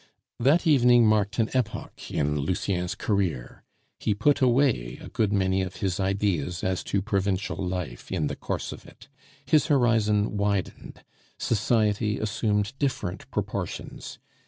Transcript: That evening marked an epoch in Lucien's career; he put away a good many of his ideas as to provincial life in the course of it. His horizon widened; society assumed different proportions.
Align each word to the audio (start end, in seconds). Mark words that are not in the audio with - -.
That 0.39 0.65
evening 0.65 1.05
marked 1.05 1.37
an 1.37 1.51
epoch 1.53 2.09
in 2.09 2.39
Lucien's 2.39 2.95
career; 2.95 3.61
he 3.99 4.15
put 4.15 4.41
away 4.41 4.97
a 4.99 5.09
good 5.09 5.31
many 5.31 5.61
of 5.61 5.75
his 5.75 5.99
ideas 5.99 6.63
as 6.63 6.83
to 6.85 7.03
provincial 7.03 7.55
life 7.57 8.11
in 8.11 8.25
the 8.25 8.35
course 8.35 8.71
of 8.71 8.83
it. 8.87 9.07
His 9.45 9.67
horizon 9.67 10.35
widened; 10.37 11.03
society 11.37 12.17
assumed 12.17 12.73
different 12.79 13.29
proportions. 13.29 14.17